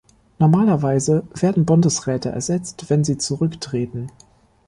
[0.39, 4.09] Normalerweise werden Bundesräte ersetzt, wenn sie zurücktreten.